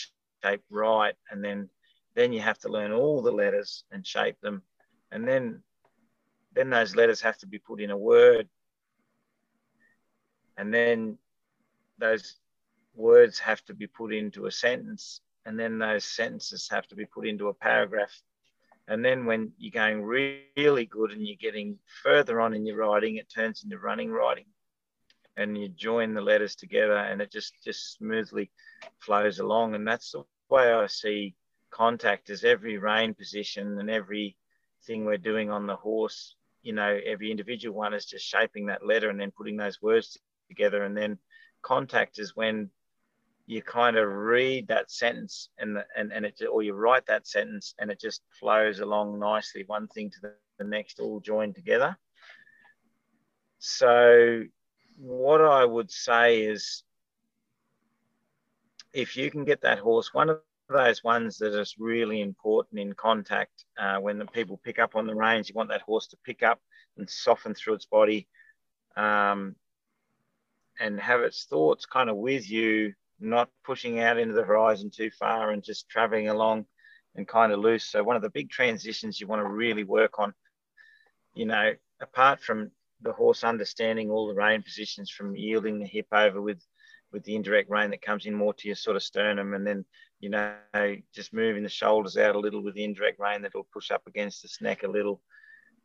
[0.43, 1.69] shape right, and then
[2.15, 4.61] then you have to learn all the letters and shape them,
[5.11, 5.61] and then
[6.57, 8.49] then those letters have to be put in a word.
[10.57, 11.19] And then
[11.99, 12.37] those
[12.95, 15.21] words have to be put into a sentence.
[15.45, 18.11] And then those sentences have to be put into a paragraph
[18.87, 23.17] and then when you're going really good and you're getting further on in your writing
[23.17, 24.45] it turns into running writing
[25.37, 28.51] and you join the letters together and it just just smoothly
[28.99, 29.75] flows along.
[29.75, 31.35] And that's the way i see
[31.71, 34.35] contact as every rein position and every
[34.85, 36.35] thing we're doing on the horse.
[36.63, 40.17] You know every individual one is just shaping that letter and then putting those words
[40.49, 40.83] together.
[40.83, 41.19] And then
[41.61, 42.71] contact is when
[43.47, 47.73] you kind of read that sentence and and, and it or you write that sentence
[47.79, 51.97] and it just flows along nicely, one thing to the, the next, all joined together.
[53.59, 54.43] So
[54.97, 56.83] what I would say is
[58.93, 62.93] if you can get that horse, one of those ones that is really important in
[62.93, 66.17] contact uh, when the people pick up on the reins, you want that horse to
[66.25, 66.59] pick up
[66.97, 68.27] and soften through its body.
[68.97, 69.55] Um,
[70.79, 75.09] and have its thoughts kind of with you, not pushing out into the horizon too
[75.11, 76.65] far and just traveling along
[77.15, 77.85] and kind of loose.
[77.85, 80.33] So one of the big transitions you want to really work on,
[81.33, 86.07] you know, apart from the horse understanding all the rein positions from yielding the hip
[86.11, 86.61] over with
[87.13, 89.85] with the indirect rein that comes in more to your sort of sternum and then
[90.19, 90.55] you know
[91.15, 94.41] just moving the shoulders out a little with the indirect rein that'll push up against
[94.41, 95.21] the neck a little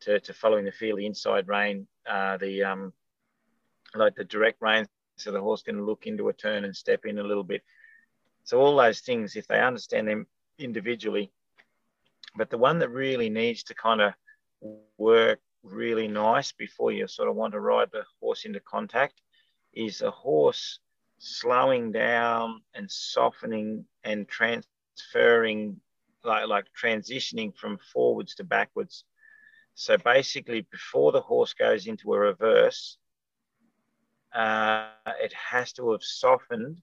[0.01, 2.93] to, to following the feel the inside rein uh, the um,
[3.95, 4.87] like the direct rein,
[5.17, 7.63] so the horse can look into a turn and step in a little bit.
[8.45, 10.27] So all those things, if they understand them
[10.59, 11.31] individually,
[12.37, 14.15] but the one that really needs to kind of
[14.99, 19.21] work really nice before you sort of want to ride the horse into contact
[19.75, 20.81] is a horse
[21.19, 25.81] slowing down and softening and transferring
[26.25, 29.05] like like transitioning from forwards to backwards
[29.75, 32.99] so basically before the horse goes into a reverse
[34.35, 34.89] uh,
[35.21, 36.79] it has to have softened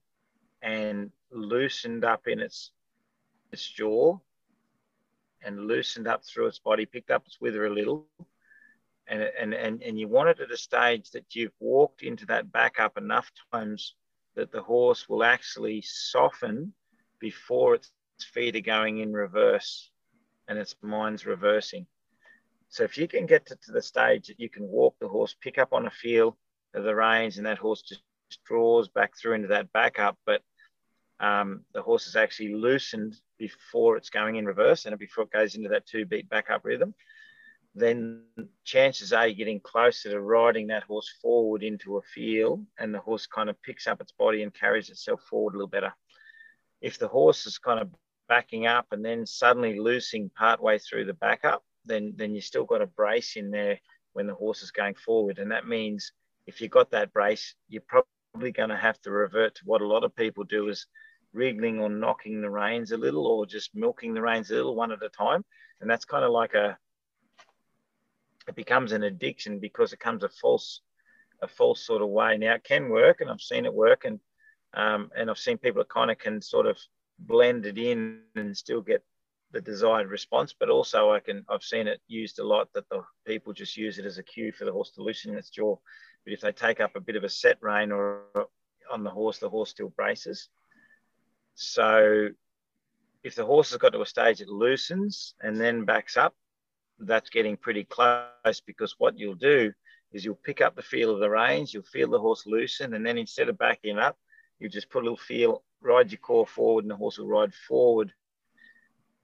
[0.62, 2.72] and loosened up in its
[3.52, 4.18] its jaw
[5.44, 8.08] and loosened up through its body picked up its wither a little
[9.08, 12.52] and, and, and, and you want it at a stage that you've walked into that
[12.52, 13.96] back up enough times
[14.36, 16.72] that the horse will actually soften
[17.20, 17.92] before its
[18.32, 19.90] feet are going in reverse
[20.48, 21.88] and its mind's reversing.
[22.70, 25.36] So if you can get to, to the stage that you can walk the horse,
[25.42, 26.38] pick up on a feel
[26.74, 28.02] the reins, and that horse just
[28.46, 30.42] draws back through into that back up, but
[31.20, 35.56] um, the horse is actually loosened before it's going in reverse and before it goes
[35.56, 36.94] into that two beat back up rhythm
[37.76, 38.24] then
[38.64, 43.00] chances are you're getting closer to riding that horse forward into a field and the
[43.00, 45.94] horse kind of picks up its body and carries itself forward a little better.
[46.82, 47.90] If the horse is kind of
[48.28, 52.66] backing up and then suddenly loosing partway through the back up, then, then you still
[52.66, 53.80] got a brace in there
[54.14, 55.40] when the horse is going forward.
[55.40, 56.12] And that means
[56.50, 59.88] if you've got that brace, you're probably going to have to revert to what a
[59.88, 60.88] lot of people do is
[61.32, 64.92] wriggling or knocking the reins a little or just milking the reins a little one
[64.92, 65.46] at a time.
[65.80, 66.76] And that's kind of like a,
[68.48, 70.82] it becomes an addiction because it comes a false
[71.42, 72.38] a false sort of way.
[72.38, 74.20] Now it can work, and I've seen it work, and
[74.74, 76.78] um, and I've seen people that kind of can sort of
[77.18, 79.04] blend it in and still get
[79.52, 80.54] the desired response.
[80.60, 84.00] But also, I can I've seen it used a lot that the people just use
[84.00, 85.78] it as a cue for the horse to loosen its jaw.
[86.26, 88.24] But if they take up a bit of a set rein or
[88.92, 90.50] on the horse, the horse still braces.
[91.56, 92.30] So
[93.24, 96.36] if the horse has got to a stage it loosens and then backs up,
[97.00, 99.72] that's getting pretty close because what you'll do
[100.12, 103.06] is you'll pick up the feel of the reins, you'll feel the horse loosen, and
[103.06, 104.18] then instead of backing up,
[104.60, 107.54] you just put a little feel, ride your core forward, and the horse will ride
[107.54, 108.12] forward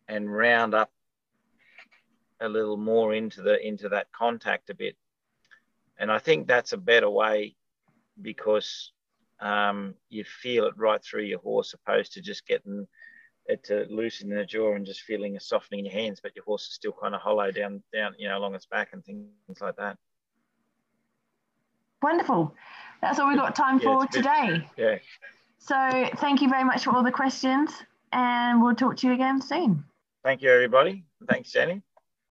[0.07, 0.91] and round up
[2.39, 4.95] a little more into the into that contact a bit.
[5.97, 7.55] And I think that's a better way
[8.21, 8.91] because
[9.39, 12.87] um, you feel it right through your horse, opposed to just getting
[13.47, 16.45] it to loosen the jaw and just feeling a softening in your hands, but your
[16.45, 19.27] horse is still kind of hollow down, down, you know, along its back and things
[19.61, 19.97] like that.
[22.01, 22.53] Wonderful.
[23.01, 24.67] That's all we've got time yeah, for today.
[24.77, 24.97] Yeah.
[25.59, 27.71] So thank you very much for all the questions
[28.11, 29.83] and we'll talk to you again soon.
[30.23, 31.05] Thank you, everybody.
[31.27, 31.81] Thanks, Jenny.